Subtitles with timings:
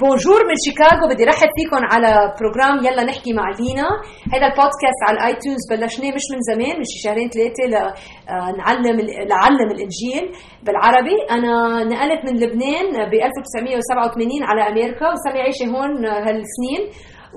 [0.00, 3.88] Bonjour من شيكاغو بدي رحب فيكم على program يلا نحكي مع لينا.
[4.34, 8.96] هذا البودكاست على الايتونز بلشناه مش من زمان من شهرين ثلاثة لنعلم
[9.32, 10.24] لنعلم الإنجيل
[10.64, 11.16] بالعربي.
[11.30, 11.52] أنا
[11.84, 16.82] نقلت من لبنان ب 1987 على أمريكا وصار عايشه هون هالسنين.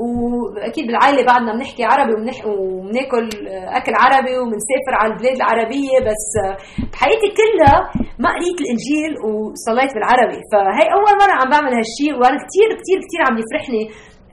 [0.02, 3.26] وأكيد بالعائلة بعدنا بنحكي عربي وبناكل
[3.80, 6.26] أكل عربي وبنسافر على البلاد العربية بس
[6.92, 7.78] بحياتي كلها
[8.20, 10.40] ما قريت الإنجيل وصليت بالعربي.
[10.52, 13.84] فهي أول مرة عم بعمل هالشيء وأنا كثير كثير كثير عم يفرحني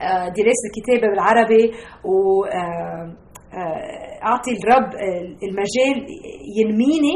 [0.01, 1.65] آه، دراسة الكتابة بالعربي
[2.11, 3.05] و آه،
[3.53, 4.89] آه، أعطي الرب
[5.47, 5.97] المجال
[6.59, 7.15] ينميني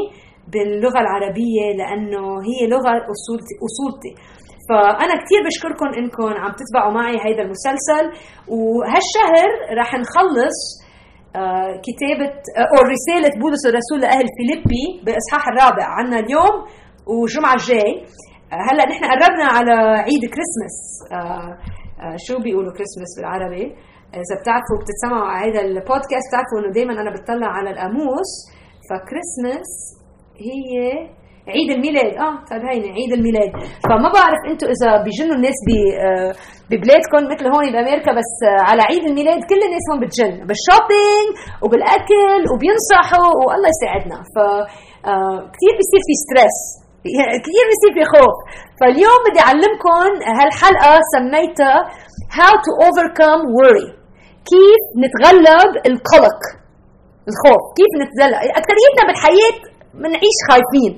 [0.54, 4.12] باللغة العربية لأنه هي لغة اصولتي أصولتي.
[4.70, 8.06] فأنا كثير بشكركم إنكم عم تتبعوا معي هيدا المسلسل
[8.56, 10.58] وهالشهر رح نخلص
[11.36, 16.56] آه، كتابة آه، أو رسالة بولس الرسول لأهل فيليبي بالإصحاح الرابع عنا اليوم
[17.08, 17.92] والجمعة الجاي.
[18.54, 19.74] آه، هلأ نحن قربنا على
[20.08, 20.78] عيد كريسمس.
[22.28, 23.66] شو بيقولوا كريسمس بالعربي؟
[24.22, 28.32] إذا بتعرفوا بتتسمعوا على هذا البودكاست بتعرفوا إنه دائما أنا بتطلع على القاموس.
[28.90, 29.72] فكريسمس
[30.48, 30.72] هي
[31.54, 32.12] عيد الميلاد.
[32.26, 33.52] آه طيب هيني عيد الميلاد.
[33.88, 35.60] فما بعرف أنتم إذا بيجنوا الناس
[36.06, 36.32] آه،
[36.70, 40.34] ببلادكم مثل هون بأمريكا بس آه، على عيد الميلاد كل الناس هون بتجن.
[40.48, 41.30] بال shopping
[41.64, 44.18] وبالأكل وبينصحوا والله يساعدنا.
[44.34, 44.36] ف
[45.12, 46.58] آه، كثير بيصير في ستريس.
[47.46, 48.36] كثير بيصير في خوف.
[48.80, 50.08] فاليوم بدي أعلمكم
[50.40, 51.76] هالحلقة سميتها
[52.40, 53.88] How to overcome worry.
[54.52, 56.40] كيف نتغلب القلق
[57.30, 57.64] الخوف.
[57.78, 59.56] كيف نتغلب أكثريتنا بالحياة
[60.02, 60.94] بنعيش خايفين.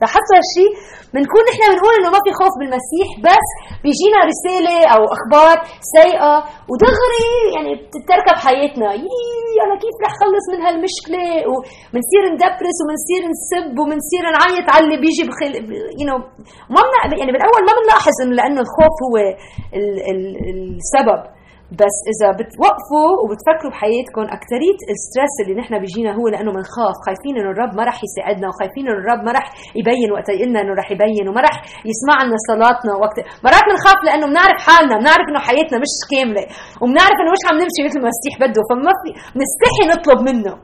[0.00, 0.72] لاحظتوا هالشيء؟
[1.14, 3.48] بنكون نحن بنقول إنه ما في خوف بالمسيح بس
[3.84, 5.56] بيجينا رسالة أو أخبار
[5.96, 6.34] سيئة
[6.70, 13.66] ودغري يعني بتتركب حياتنا يي أنا كيف رح خلص من هالمشكلة وبنصير ندبرس وبنصير نسب
[13.80, 15.52] وبنصير نعيط على اللي بيجي بخل
[16.00, 16.16] you know
[16.74, 16.80] ما
[17.20, 19.14] يعني بالأول ما بنلاحظ إنه لأنه الخوف هو
[19.78, 19.88] ال...
[20.10, 20.20] ال...
[20.78, 21.20] السبب
[21.82, 27.34] بس إذا بتوقفوا وبتفكروا بحياتكم اكثريه ال stress اللي نحن بيجينا هو لأنه بنخاف خايفين
[27.38, 29.46] إنه الرب ما رح يساعدنا وخايفين إنه الرب ما رح
[29.80, 31.54] يبين وقت يقلنا إنه رح يبين وما رح
[31.90, 33.16] يسمع لنا صلاتنا وقت.
[33.44, 36.44] مرات بنخاف لأنه بنعرف حالنا بنعرف إنه حياتنا مش كاملة
[36.82, 40.54] وبنعرف إنه مش عم نمشي مثل ما المسيح بده فما في بنستحي نطلب منه.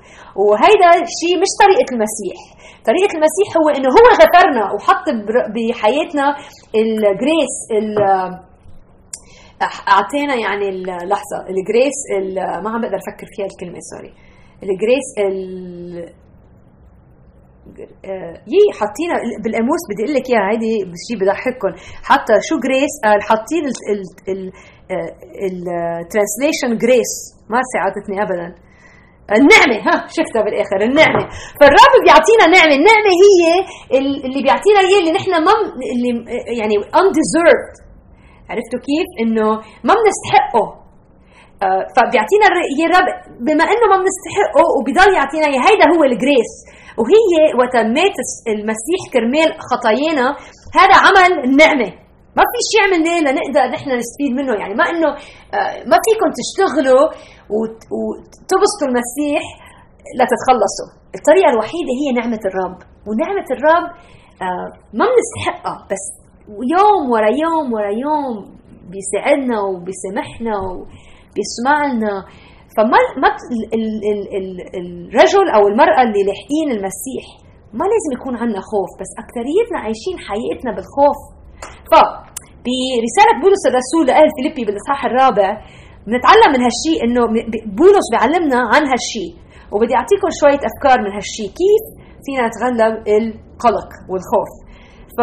[0.43, 2.39] وهيدا الشيء مش طريقة المسيح.
[2.91, 5.07] طريقة المسيح هو إنه هو غفرنا وحط
[5.55, 6.27] بحياتنا
[6.83, 7.55] ال grace
[9.63, 11.99] أعطينا يعني اللحظه ال grace
[12.65, 14.13] ما عم بقدر أفكر فيها الكلمة sorry
[14.63, 16.25] ال grace ال
[18.05, 20.73] آه، يي حاطينا بالقاموس بدي أقول لك إياها هيدي
[21.07, 21.73] شيء بضحككم
[22.11, 23.65] حتى شو grace قال حاطين
[25.51, 27.13] ال translation grace
[27.51, 28.49] ما ساعدتني ابدا.
[29.39, 31.23] النعمة ها شفتها بالآخر النعمة.
[31.61, 33.43] فالرب بيعطينا نعمة النعمة هي
[33.99, 35.53] اللي بيعطينا إياه اللي نحن ما
[35.95, 36.13] اللي
[36.61, 37.84] يعني undeserved.
[38.51, 39.49] عرفتوا كيف؟ إنه
[39.89, 40.67] ما بنستحقه.
[41.67, 42.47] آه، فبيعطينا
[42.87, 43.09] الرب
[43.47, 46.53] بما إنه ما بنستحقه وبضل يعطينا إياه هيدا هو ال grace
[47.01, 48.17] وهي وقت مات
[48.55, 50.27] المسيح كرمال خطايانا.
[50.81, 51.91] هذا عمل النعمه
[52.39, 54.53] ما في شيء عملناه لنقدر نحن نستفيد منه.
[54.61, 55.11] يعني ما إنه
[55.57, 57.05] آه، ما فيكم تشتغلوا
[57.95, 59.43] وتبسطوا المسيح
[60.19, 60.89] لتتخلصوا.
[61.19, 62.79] الطريقة الوحيدة هي نعمة الرب.
[63.07, 63.87] ونعمة الرب
[64.43, 64.69] آه،
[64.99, 68.35] ما بنستحقها بس ويوم ورا يوم ورا يوم
[68.93, 72.15] بيساعدنا وبيسامحنا وبيسمعنا.
[72.77, 73.29] فما ما
[73.77, 74.49] ال ال ال
[74.81, 77.25] الرجل أو المرأة اللي لاحقين المسيح
[77.79, 81.19] ما لازم يكون عندنا خوف بس اكثريتنا عايشين حياتنا بالخوف.
[81.91, 81.93] ف
[82.67, 85.49] برسالة بولس الرسول لأهل فيليبي بالإصحاح الرابع
[86.07, 87.23] بنتعلم من هالشيء إنه
[87.81, 89.33] بولس بيعلمنا عن هالشيء.
[89.73, 91.85] وبدي أعطيكم شوية أفكار من هالشيء كيف
[92.25, 94.53] فينا نتغلب القلق والخوف.
[95.17, 95.19] ف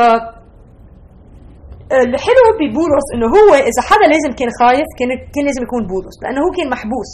[2.07, 6.39] الحلو ببولس إنه هو إذا حدا لازم كان خايف كان كان لازم يكون بولس لأنه
[6.45, 7.11] هو كان محبوس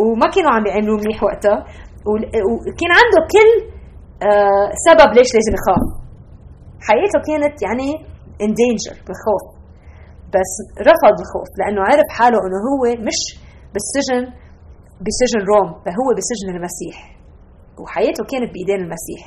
[0.00, 1.58] وما كانوا عم بيعملوا منيح وقتها
[2.68, 3.50] وكان عنده كل
[4.28, 5.84] آه، سبب ليش لازم يخاف.
[6.88, 7.88] حياته كانت يعني
[8.42, 9.44] ان دينجر بالخوف.
[10.34, 10.52] بس
[10.90, 13.18] رفض الخوف لأنه عرف حاله إنه هو مش
[13.72, 14.22] بالسجن
[15.04, 16.96] بسجن روم فهو بسجن المسيح.
[17.80, 19.22] وحياته كانت بإيدين المسيح.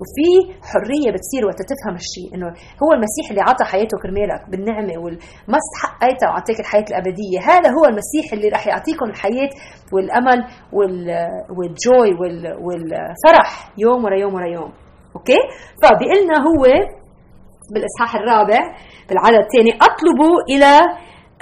[0.00, 0.28] وفي
[0.70, 2.48] حرية بتصير وقت تفهم الشيء إنه
[2.82, 7.38] هو المسيح اللي عطى حياته كرمالك بالنعمة وما استحقيتها وعطيك الحياة الأبدية.
[7.50, 9.50] هذا هو المسيح اللي راح يعطيكم الحياة
[9.92, 10.38] والأمل
[11.56, 12.12] وال joy
[12.66, 13.48] والفرح
[13.78, 14.72] يوم ورا يوم ورا يوم.
[15.16, 15.40] Okay؟
[15.82, 16.62] فبيقلنا هو
[17.72, 18.60] بالإصحاح الرابع
[19.08, 20.72] بالعدد الثاني أطلبوا إلى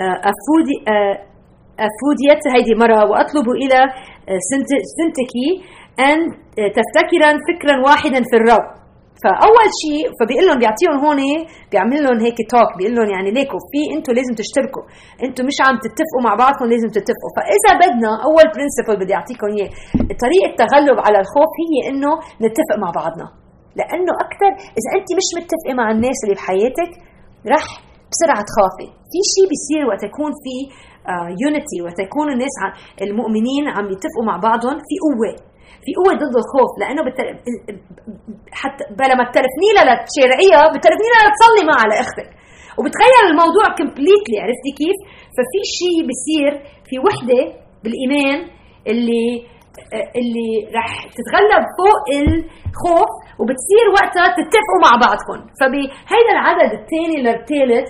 [0.00, 1.16] آه، افودي آه،
[1.88, 3.80] أفوديت هيدي مرة وأطلبوا إلى
[4.28, 4.40] آه،
[4.98, 5.48] سنتكي
[6.00, 6.18] أن
[6.78, 8.66] تفتكرا فكرا واحدا في الرب.
[9.24, 11.20] فأول شيء فبيقول لهم بيعطيهم هون
[11.70, 14.84] بيعمل لهم هيك talk بيقول لهم يعني ليكوا في أنتم لازم تشتركوا.
[15.26, 17.32] أنتم مش عم تتفقوا مع بعضكم لازم تتفقوا.
[17.36, 19.70] فإذا بدنا أول برنسبل بدي أعطيكم إياه
[20.24, 22.12] طريقة التغلب على الخوف هي إنه
[22.44, 23.26] نتفق مع بعضنا.
[23.78, 26.90] لأنه أكثر إذا أنت مش متفقة مع الناس اللي بحياتك
[27.54, 27.66] رح
[28.10, 28.88] بسرعة تخافي.
[29.10, 30.56] في شيء بيصير وقت يكون في
[31.42, 32.54] يونيتي uh, وقت يكون الناس
[33.06, 35.32] المؤمنين عم يتفقوا مع بعضهم في قوة.
[35.84, 37.26] في قوة ضد الخوف لأنه بتر...
[38.60, 42.28] حتى بلا ما تلفني لها لتشارعيها بتلفني لها لتصلي معها لاختك
[42.78, 44.98] وبتغير الموضوع completely عرفتي كيف؟
[45.36, 46.52] ففي شيء بصير
[46.88, 47.40] في وحدة
[47.82, 48.38] بالإيمان
[48.90, 49.26] اللي
[50.20, 53.10] اللي رح تتغلب فوق الخوف
[53.40, 57.86] وبتصير وقتها تتفقوا مع بعضكم فبهيدا العدد الثاني للثالث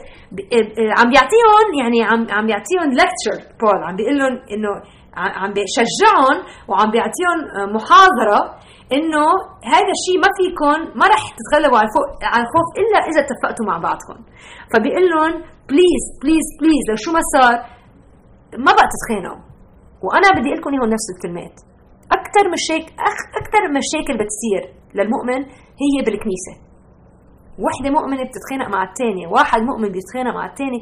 [0.99, 4.73] عم بيعطيهم يعني عم عم بيعطيهم lecture بول عم بيقول لهم إنه
[5.17, 6.37] عم بيشجعهم
[6.69, 7.38] وعم بيعطيهم
[7.76, 8.41] محاضرة
[8.97, 9.26] إنه
[9.75, 11.88] هذا الشيء ما فيكم ما رح تتغلبوا على
[12.32, 14.17] على الخوف إلا إذا اتفقتوا مع بعضكم
[14.73, 15.32] فبيقول لهم
[15.70, 17.55] please please please لو شو ما صار
[18.64, 19.43] ما بقى تتخانقوا.
[20.05, 21.56] وأنا بدي أقول لكم إياهم نفس الكلمات.
[22.19, 22.93] أكثر مشاكل
[23.41, 24.62] أكثر مشاكل بتصير
[24.97, 25.41] للمؤمن
[25.82, 26.55] هي بالكنيسة.
[27.64, 30.81] وحدة مؤمنة بتتخانق مع الثانية واحد مؤمن بيتخانق مع الثاني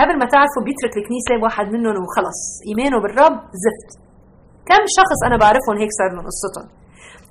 [0.00, 3.90] قبل ما تعرفوا بيترك الكنيسة واحد منهم وخلص إيمانه بالرب زفت.
[4.68, 6.68] كم شخص أنا بعرفهم هيك صار من قصتهم؟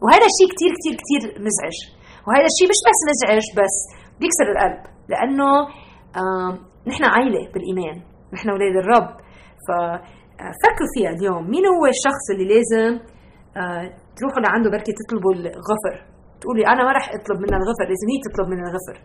[0.03, 1.77] وهذا الشيء كثير كثير كثير مزعج.
[2.25, 3.75] وهذا الشيء مش بس مزعج بس
[4.19, 4.81] بيكسر القلب.
[5.11, 5.49] لأنه
[6.21, 6.51] آه
[6.89, 7.97] نحن عائله بالإيمان.
[8.33, 9.09] نحن أولاد الرب.
[9.65, 11.43] ففكروا فيها اليوم.
[11.53, 12.93] مين هو الشخص اللي لازم
[13.61, 13.85] آه
[14.17, 15.95] تروحوا لعنده بركي تطلبوا الغفر؟
[16.41, 18.97] تقولي أنا ما راح أطلب منها الغفر لازم هي تطلب منها الغفر؟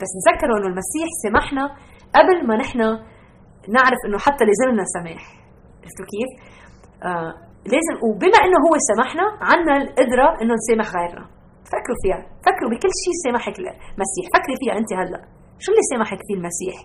[0.00, 1.64] بس تذكروا إنه المسيح سمحنا
[2.16, 2.80] قبل ما نحن
[3.76, 5.22] نعرف إنه حتى لازم لنا سماح.
[5.82, 6.30] عرفتوا كيف؟
[7.08, 7.32] آه
[7.72, 11.24] لازم وبما إنه هو سمحنا عنا القدرة إنه نسامح غيرنا.
[11.72, 15.20] فكروا فيها فكروا بكل شيء سامحك المسيح فكري فيها أنت هلأ.
[15.62, 16.76] شو اللي سامحك فيه المسيح؟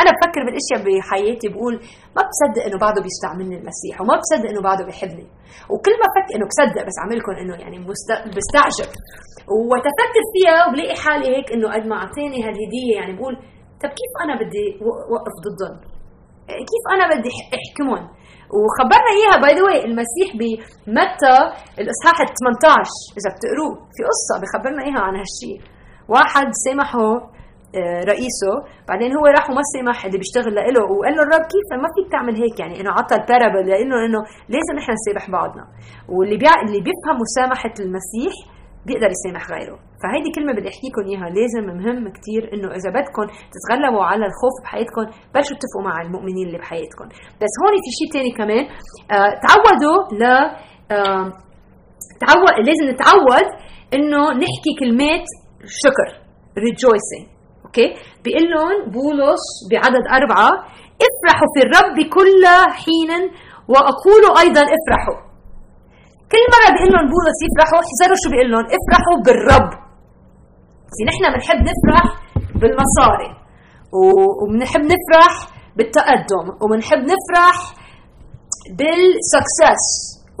[0.00, 1.74] أنا بفكر بالأشياء بحياتي بقول
[2.16, 5.26] ما بصدق إنه بعده بيستعملني المسيح وما بصدق إنه بعده بيحبني.
[5.72, 7.78] وكل ما فكر إنه بصدق بس عملكم إنه يعني
[8.38, 8.88] بستعجب.
[9.70, 13.34] وتفكر فيها وبلاقي حالي هيك إنه قد ما اعطاني هالهدية يعني بقول
[13.82, 14.66] طب كيف أنا بدي
[15.14, 15.76] وقف ضدهم؟
[16.70, 18.04] كيف أنا بدي أحكمهم؟
[18.56, 21.36] وخبرنا إياها by the way المسيح بمتى
[21.82, 25.58] الإصحاح ال 18 إذا بتقروه في قصة بخبرنا إياها عن هالشيء
[26.08, 27.08] واحد سامحه
[28.12, 28.52] رئيسه.
[28.88, 32.34] بعدين هو راح وما سمح اللي بيشتغل له وقال له الرب كيف؟ ما فيك تعمل
[32.42, 32.80] هيك يعني.
[32.80, 34.20] إنه عطى ال parable لأنه إنه
[34.54, 35.64] لازم نحن نسامح بعضنا.
[36.08, 36.54] واللي بيع...
[36.64, 38.34] اللي بيفهم مسامحة المسيح
[38.86, 39.78] بيقدر يسامح غيره.
[40.00, 41.28] فهيدي كلمة بدي احكي لكم إياها.
[41.38, 43.24] لازم مهم كثير إنه إذا بدكم
[43.54, 45.04] تتغلبوا على الخوف بحياتكم
[45.34, 47.06] بلشوا اتفقوا مع المؤمنين اللي بحياتكم.
[47.42, 48.64] بس هون في شيء ثاني كمان.
[49.16, 50.22] آه تعودوا ل
[50.96, 51.26] آه
[52.24, 53.48] تعود لازم نتعود
[53.96, 55.26] إنه نحكي كلمات
[55.84, 56.08] شكر
[56.66, 57.37] rejoicing.
[57.68, 57.88] أوكي؟
[58.24, 60.50] بيقول لهم بولس بعدد أربعة
[61.06, 62.42] افرحوا في الرب كل
[62.82, 63.10] حين
[63.72, 65.18] وأقول أيضا افرحوا.
[66.32, 69.70] كل مرة بيقول لهم بولس يفرحوا احزروا شو بيقول لهم؟ افرحوا بالرب.
[70.94, 72.04] يعني نحن بنحب نفرح
[72.60, 73.30] بالمصاري
[74.42, 75.32] وبنحب نفرح
[75.76, 77.56] بالتقدم وبنحب نفرح
[78.78, 79.84] بال success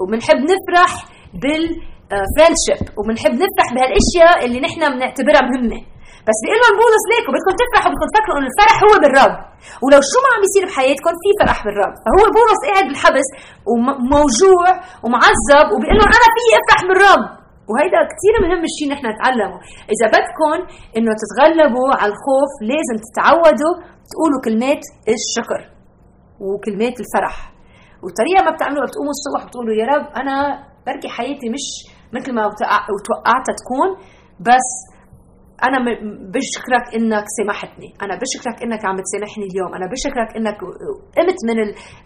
[0.00, 0.90] وبنحب نفرح
[1.34, 5.80] بال friendship وبنحب نفرح بهالأشياء اللي نحن بنعتبرها مهمة.
[6.28, 9.34] بس بيقول لهم بولس ليكم بدكم تفرحوا بدكم تفكروا انه الفرح هو بالرب.
[9.84, 11.94] ولو شو ما عم بيصير بحياتكم في فرح بالرب.
[12.04, 13.28] فهو بولس قاعد بالحبس
[13.70, 14.66] وموجوع
[15.04, 17.24] ومعذب وبيقول لهم أنا في أفرح بالرب.
[17.70, 19.58] وهيدا كثير مهم الشيء نحن نتعلمه.
[19.94, 20.56] إذا بدكم
[20.96, 23.74] إنه تتغلبوا على الخوف لازم تتعودوا
[24.10, 24.82] تقولوا كلمات
[25.14, 25.60] الشكر
[26.44, 27.36] وكلمات الفرح.
[28.02, 30.36] والطريقة ما بتعملوها بتقوموا الصبح بتقولوا يا رب أنا
[30.86, 31.66] بركي حياتي مش
[32.16, 32.42] مثل ما
[33.06, 33.88] توقعتها تكون
[34.48, 34.68] بس
[35.66, 35.78] أنا
[36.36, 37.88] بشكرك إنك سمحتني.
[38.04, 39.70] أنا بشكرك إنك عم تسامحني اليوم.
[39.78, 40.58] أنا بشكرك إنك
[41.16, 41.58] قمت من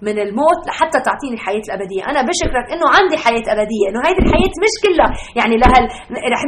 [0.06, 2.02] من الموت لحتى تعطيني الحياة الأبدية.
[2.10, 5.84] أنا بشكرك إنه عندي حياة أبدية إنه هيدي الحياة مش كلها يعني لهال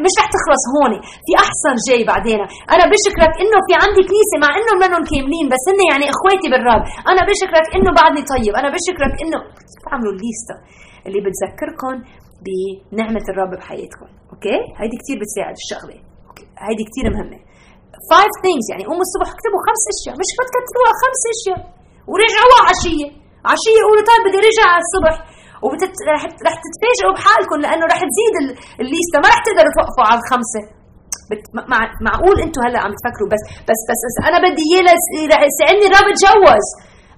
[0.04, 0.92] مش رح تخلص هون
[1.26, 2.40] في أحسن جاي بعدين.
[2.75, 6.82] أنا بشكرك إنه في عندي كنيسة مع إنه منهم كاملين بس هن يعني إخواتي بالرب.
[7.12, 8.52] أنا بشكرك إنه بعدني طيب.
[8.61, 9.38] أنا بشكرك إنه
[9.84, 10.56] تعملوا الليستة
[11.06, 11.94] اللي بتذكركم
[12.46, 15.96] بنعمة الرب بحياتكم أوكي؟ هيدي كثير بتساعد الشغلة.
[16.67, 17.38] هيدي كثير مهمة.
[18.11, 20.14] five things يعني قوموا الصبح اكتبوا خمس أشياء.
[20.23, 21.61] مش بتكتبوها خمس أشياء.
[22.11, 23.09] ورجعوها عشية.
[23.53, 25.14] عشية قولوا طيب بدي رجع على الصبح.
[25.64, 25.95] وبتت...
[26.49, 28.35] رح تتفاجئوا بحالكم لأنه رح تزيد
[28.83, 29.17] الليستة.
[29.23, 30.62] ما رح تقدروا توقفوا على الخمسة.
[31.31, 31.43] بت...
[31.73, 31.79] مع...
[32.07, 33.29] معقول أنتم هلأ عم تفكروا.
[33.33, 34.97] بس بس بس, بس أنا بدي إياه
[35.50, 36.67] يساعدني الرب اتجوز.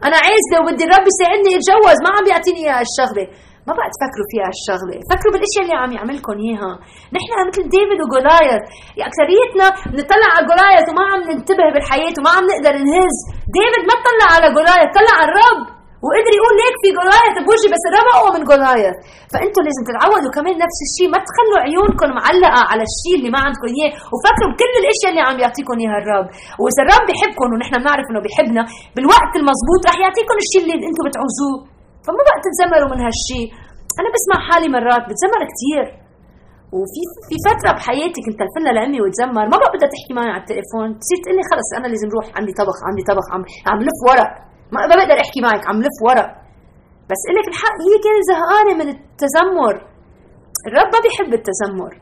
[0.06, 3.26] أنا عايزه وبدي الرب يساعدني اتجوز ما عم بيعطيني إياها الشغلة.
[3.66, 4.96] ما بقى تفكروا فيها هالشغلة.
[5.10, 6.72] فكروا بالأشياء اللي عم يعملكم إياها.
[7.16, 8.62] نحن مثل David و Goliath
[9.08, 13.16] أكثريتنا بنطلع على Goliath وما عم ننتبه بالحياة وما عم نقدر نهز.
[13.56, 15.62] ديفيد ما طلع على Goliath طلع على الرب.
[16.06, 18.94] وقدر يقول ليك في Goliath بوجهي بس الرب أقوى من Goliath
[19.32, 21.08] فانتم لازم تتعودوا كمان نفس الشيء.
[21.14, 23.92] ما تخلوا عيونكم معلقة على الشيء اللي ما عندكم إياه.
[24.12, 26.26] وفكروا بكل الأشياء اللي عم يعطيكم إياها الرب.
[26.60, 28.62] وإذا الرب بحبكم ونحن بنعرف إنه بحبنا
[28.94, 31.56] بالوقت المضبوط رح يعطيكم الشيء اللي أنتم بتعوزوه.
[32.06, 33.46] فما بقى تتذمروا من هالشيء
[34.00, 35.84] أنا بسمع حالي مرات بتذمر كثير
[36.76, 40.88] وفي في فترة بحياتي كنت تلفلها لامي وتذمر ما بقى بدها تحكي معي على التليفون.
[41.02, 44.30] تصير تقول لي خلص أنا لازم روح عندي طبخ عندي طبخ عم عم لف ورق
[44.74, 46.28] ما بقدر أحكي معك عم لف ورق
[47.10, 49.74] بس أقول لك الحق هي كانت زهقانة من التذمر
[50.68, 51.92] الرب ما بيحب التذمر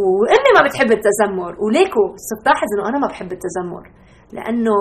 [0.00, 3.84] وأمي ما بتحب التذمر وليكو صرت لاحظ إنه أنا ما بحب التذمر
[4.36, 4.76] لأنه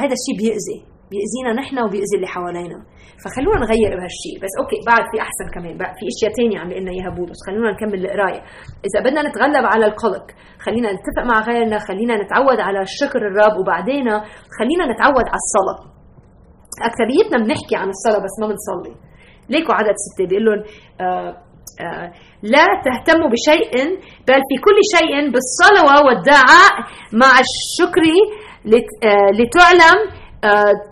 [0.00, 0.78] هذا الشيء بيأذي.
[1.10, 2.78] بيأذينا نحن وبيأذي اللي حوالينا.
[3.22, 5.74] فخلونا نغير بهالشيء بس أوكي بعد في أحسن كمان.
[5.80, 8.40] بقى في أشياء ثانية عم لنا إياها بولس خلونا نكمل القراية.
[8.86, 10.26] إذا بدنا نتغلب على القلق
[10.64, 14.06] خلينا نتفق مع غيرنا خلينا نتعود على شكر الرب وبعدين
[14.58, 15.80] خلينا نتعود على الصلاة.
[16.88, 18.94] أكثريتنا بنحكي عن الصلاة بس ما بنصلي.
[19.52, 20.60] ليكوا عدد ستة بيقول لهم
[21.00, 21.30] آه
[21.84, 22.12] آه
[22.42, 23.72] لا تهتموا بشيء
[24.28, 26.72] بل في كل شيء بالصلوة والدعاء
[27.22, 28.04] مع الشكر
[29.04, 29.98] آه، لتعلم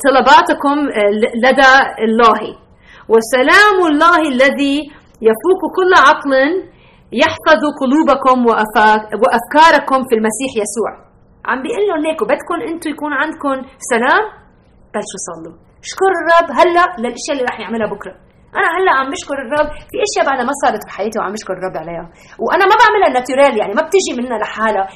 [0.05, 1.11] طلباتكم آه،
[1.45, 1.73] لدى
[2.07, 2.41] الله.
[3.13, 4.77] وسلام الله الذي
[5.29, 6.33] يفوق كل عقل
[7.13, 8.39] يحفظ قلوبكم
[9.23, 10.91] وأفكاركم في المسيح يسوع.
[11.49, 13.55] عم بيقول لهم هيك بدكم أنتم يكون عندكم
[13.93, 14.25] سلام
[14.95, 18.15] بلشوا صلوا اشكر الرب هلأ للإشياء اللي رح يعملها بكرة.
[18.59, 22.05] أنا هلأ عم بشكر الرب في إشياء بعدها ما صارت بحياتي وعم بشكر الرب عليها.
[22.45, 24.87] وأنا ما بعملها ناتورال يعني ما بتجي منها لحالها.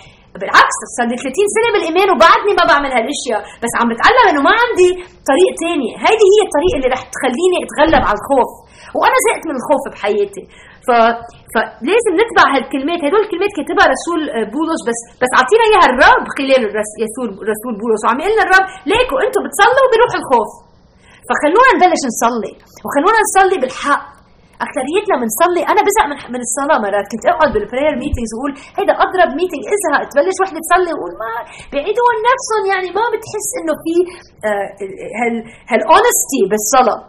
[0.40, 3.40] بالعكس صار لي 30 سنة بالإيمان وبعدني ما بعمل هالأشياء.
[3.62, 4.90] بس عم بتعلم إنه ما عندي
[5.30, 5.90] طريق تاني.
[6.04, 8.50] هيدي هي الطريقة اللي رح تخليني أتغلب على الخوف.
[8.98, 10.44] وأنا زهقت من الخوف بحياتي.
[10.86, 10.88] ف...
[11.52, 13.00] فلازم نتبع هالكلمات.
[13.06, 14.20] هدول الكلمات كاتبها رسول
[14.54, 14.80] بولس.
[14.88, 16.62] بس بس أعطينا إياها الرب خلال
[17.04, 18.00] رسول رسول بولس.
[18.04, 20.50] وعم يقول لنا الرب ليكوا أنتم بتصلوا بروح الخوف.
[21.28, 22.52] فخلونا نبلش نصلي.
[22.84, 24.04] وخلونا نصلي بالحق.
[24.66, 27.06] اكثريتنا بنصلي أنا بزهق من من الصلاة مرات.
[27.12, 30.02] كنت أقعد بال prayer meetings وأقول هيدا أضرب meeting إزهق.
[30.10, 31.32] تبلش وحده تصلي وقول ما
[31.72, 33.94] بعيدوا عن نفسهم يعني ما بتحس إنه في
[34.48, 34.68] آه،
[35.20, 35.34] هال
[35.70, 37.00] ال honesty بالصلاة.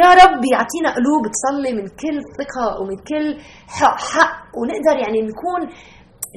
[0.00, 3.26] يا رب يعطينا قلوب تصلي من كل ثقة ومن كل
[4.12, 4.34] حق.
[4.58, 5.60] ونقدر يعني نكون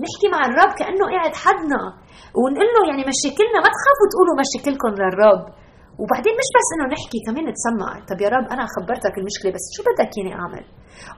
[0.06, 1.82] نحكي مع الرب كأنه قاعد حدنا.
[2.40, 5.44] ونقول له يعني مشاكلنا ما تخافوا تقولوا مشاكلكم للرب.
[6.02, 7.90] وبعدين مش بس إنه نحكي كمان نتسمع.
[8.10, 10.64] طب يا رب أنا خبرتك المشكلة بس شو بدك ياني أعمل؟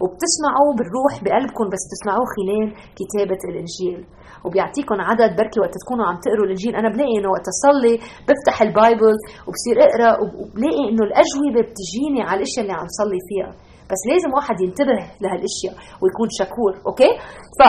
[0.02, 2.68] وبتسمعوا بالروح بقلبكم بس تسمعوه خلال
[3.00, 4.00] كتابة الإنجيل.
[4.46, 6.74] وبيعطيكم عدد بركي وقت تكونوا عم تقروا الإنجيل.
[6.82, 7.96] أنا بلاقي إنه وقت أصلي
[8.28, 13.52] بفتح ال Bible وبصير أقرأ وبلاقي إنه الأجوبة بتجيني على الأشياء اللي عم صلي فيها.
[13.92, 17.12] بس لازم واحد ينتبه لهالأشياء ويكون شكور okay؟
[17.58, 17.60] ف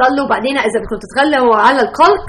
[0.00, 0.28] صلوا.
[0.32, 2.26] بعدين إذا بدكم تتغلبوا على القلق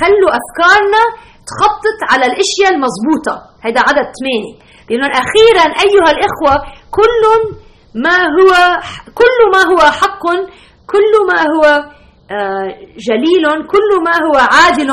[0.00, 1.02] خلوا أفكارنا
[1.48, 3.34] تخطط على الأشياء المضبوطة.
[3.66, 4.54] هذا عدد ثمانية.
[4.88, 6.54] بيقولون أخيرا أيها الإخوة
[6.98, 7.22] كل
[8.04, 8.52] ما هو
[9.20, 10.24] كل ما هو حق
[10.92, 11.64] كل ما هو
[12.30, 12.66] آه،
[13.08, 14.90] جليل كل ما هو عادل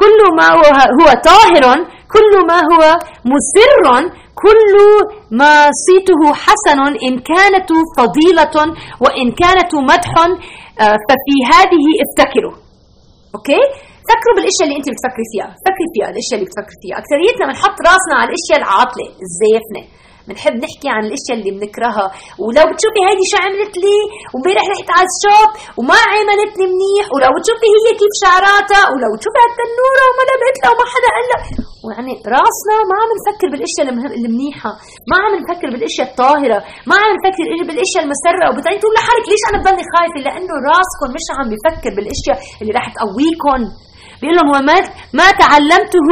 [0.00, 0.64] كل ما هو,
[1.00, 4.74] هو طاهر كل ما هو مسر كل
[5.30, 10.14] ما صيته حسن إن كانت فضيلة وإن كانت مدح
[10.80, 12.54] آه، ففي هذه افتكروا.
[13.34, 13.60] أوكي؟
[14.10, 15.48] فكروا بالأشياء اللي أنت بتفكري فيها.
[15.66, 16.96] فكري فيها الأشياء اللي بتفكري فيها.
[17.02, 19.82] أكثريتنا بنحط راسنا على الأشياء العاطلة الزيفنه
[20.28, 22.06] بنحب نحكي عن الأشياء اللي بنكرهها.
[22.44, 23.98] ولو بتشوفي هيدي شو عملت لي
[24.32, 29.38] وامبارح رحت على الشوب وما عملت لي منيح ولو بتشوفي هي كيف شعراتها ولو تشوفي
[29.44, 31.42] هالتنوره وما لبقت لها وما حدا قال لها.
[31.84, 33.84] ويعني راسنا ما عم نفكر بالأشياء
[34.20, 34.72] المنيحه
[35.10, 36.58] ما عم نفكر بالأشياء الطاهرة.
[36.90, 38.44] ما عم نفكر بالأشياء المسرة.
[38.50, 42.86] وبتعين تقول لحالك ليش أنا بضلني خايفة؟ لأنه راسكم مش عم بفكر بالأشياء اللي رح
[42.98, 43.60] تقويكم
[44.20, 44.74] بيقول لهم وما
[45.12, 46.08] ما تعلمته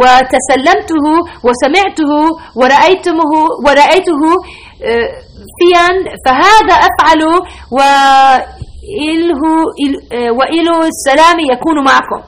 [0.00, 1.04] وتسلمته
[1.46, 2.12] وسمعته
[2.60, 3.20] ورأيته
[3.66, 4.22] ورأيته
[4.84, 5.08] آه،
[5.58, 5.86] فيا
[6.26, 7.22] فهذا أفعل
[7.76, 9.42] وإله
[10.12, 12.20] آه، وإله السلام يكون معكم.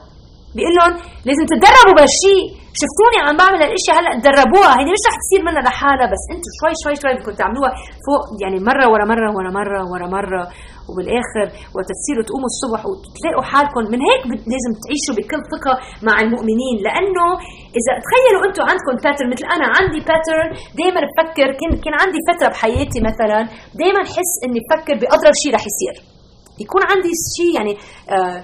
[0.55, 0.93] بيقول لهم
[1.27, 2.45] لازم تتدربوا بهالشيء
[2.81, 4.71] شفتوني عم بعمل هالأشياء هلا تدربوها.
[4.77, 7.71] هيدي مش رح تصير منها لحالها بس أنتم شوي شوي شوي بدكم تعملوها
[8.05, 10.43] فوق يعني مرة ورا مرة ورا مرة ورا مرة.
[10.89, 13.83] وبالآخر وقت تصيروا تقوموا الصبح وتلاقوا حالكم.
[13.93, 14.21] من هيك
[14.53, 15.73] لازم تعيشوا بكل ثقة
[16.07, 16.75] مع المؤمنين.
[16.85, 17.27] لأنه
[17.79, 20.47] إذا تخيلوا أنتم عندكم pattern مثل أنا عندي pattern
[20.79, 23.39] دائما بفكر كان كان عندي فترة بحياتي مثلا
[23.81, 25.95] دائما حس إني بفكر بأضرب شيء رح يصير.
[26.63, 27.73] يكون عندي شيء يعني
[28.15, 28.39] آه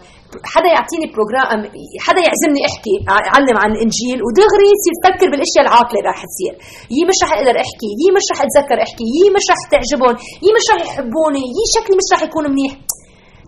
[0.54, 1.60] حدا يعطيني program
[2.06, 2.96] حدا يعزمني أحكي
[3.32, 6.54] اعلم عن الانجيل ودغري يصير فكر بالأشياء العاطله رح تصير.
[6.96, 10.50] يي مش رح أقدر أحكي يي مش رح أتذكر أحكي يي مش رح تعجبهم يي
[10.58, 12.74] مش رح يحبوني يي شكلي مش رح يكون منيح.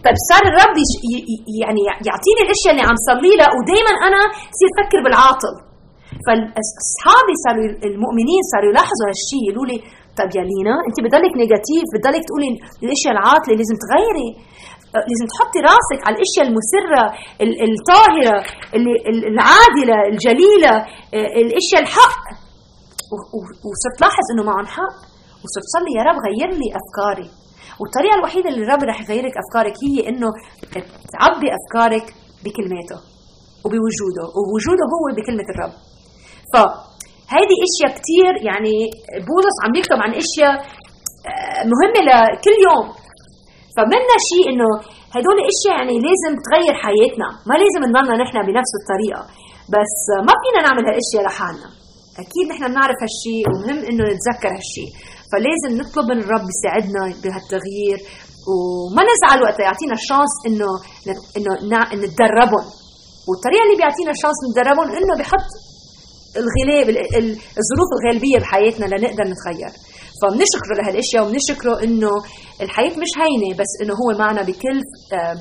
[0.03, 0.75] طيب صار الرب
[1.63, 4.21] يعني يعطيني الأشياء اللي عم صلي لها ودائما أنا
[4.51, 5.53] بصير فكر بالعاطل.
[6.25, 9.77] فاصحابي صاروا المؤمنين صاروا يلاحظوا هالشيء يقولوا لي
[10.19, 12.49] طيب يا لينا انت بضلك نيجاتيف بضلك تقولي
[12.85, 14.29] الاشياء العاطلة لازم تغيري.
[15.11, 17.03] لازم تحطي راسك على الاشياء المسرة
[17.67, 18.35] الطاهرة
[19.31, 20.73] العادلة الجليلة
[21.43, 22.23] الاشياء الحق.
[23.69, 24.95] وصرت لاحظ إنه معهم حق.
[25.43, 27.29] وصرت صلي يا رب غير لي أفكاري.
[27.79, 30.29] والطريقة الوحيدة اللي الرب رح يغيرك أفكارك هي إنه
[31.13, 32.05] تعبي أفكارك
[32.43, 32.97] بكلماته
[33.65, 35.73] وبوجوده ووجوده هو بكلمة الرب.
[37.27, 38.75] فهيدي أشياء كثير يعني
[39.29, 40.55] بولس عم يكتب عن أشياء
[41.29, 42.87] آه، مهمة لكل يوم.
[43.75, 44.69] فمنا شيء إنه
[45.15, 47.27] هدول أشياء يعني لازم تغير حياتنا.
[47.49, 49.23] ما لازم نضلنا نحن بنفس الطريقة.
[49.75, 49.95] بس
[50.27, 51.69] ما فينا نعمل هالأشياء لحالنا.
[52.23, 54.91] أكيد نحن بنعرف هالشيء ومهم إنه نتذكر هالشيء.
[55.31, 57.99] فلازم نطلب من الرب يساعدنا بهالتغيير.
[58.49, 60.69] وما نزعل وقت يعطينا الشانس إنه
[61.37, 62.65] إنه نتدربهم.
[63.27, 65.47] والطريقة اللي بيعطينا الشانس نتدربهم إنه بحط
[66.41, 66.87] الغلاب
[67.61, 69.71] الظروف الغالبية بحياتنا لنقدر نتغير.
[70.21, 72.11] فبنشكره لهالأشياء وبنشكره إنه
[72.61, 74.77] الحياة مش هينة بس إنه هو معنا بكل
[75.13, 75.35] آه،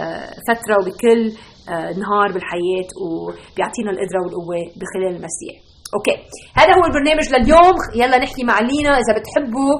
[0.00, 1.20] آه، فترة وبكل
[1.68, 5.54] آه، نهار بالحياة وبيعطينا القدرة والقوة بخلال المسيح.
[5.94, 6.16] okay.
[6.60, 7.76] هذا هو البرنامج لليوم.
[7.94, 8.92] يلا نحكي مع لينا.
[9.02, 9.72] إذا بتحبوا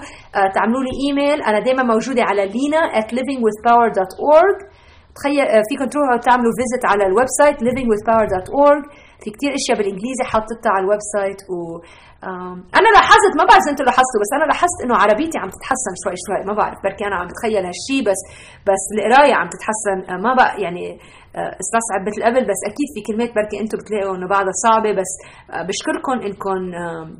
[0.54, 1.42] تعملوا لي إيميل.
[1.42, 4.56] أنا دائما موجودة على لينا at livingwithpower.org
[5.16, 8.82] تخيل فيكم تروحوا تعملوا visit على ال website livingwithpower.org
[9.22, 11.54] في كتير أشياء بالإنجليزي حاطتها على ال website و
[12.78, 16.40] أنا لاحظت ما بعرف أنتم لاحظتوا بس أنا لاحظت إنه عربيتي عم تتحسن شوي شوي
[16.48, 18.20] ما بعرف بركي أنا عم بتخيل هالشيء بس
[18.68, 19.98] بس القراية عم تتحسن.
[20.10, 20.84] آه، ما بقى يعني
[21.38, 25.12] آه، استصعب مثل قبل بس أكيد في كلمات بركي أنتم بتلاقوا إنه بعدها صعبة بس
[25.54, 26.58] آه، بشكركم إنكم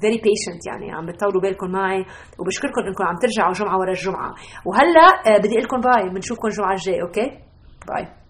[0.00, 2.00] very patient يعني عم بتطولوا بالكم معي
[2.38, 4.30] وبشكركم إنكم عم ترجعوا جمعة ورا الجمعه
[4.66, 5.08] وهلأ
[5.42, 7.28] بدي أقول لكم bye بنشوفكم الجمعة الجاية okay
[7.88, 8.21] bye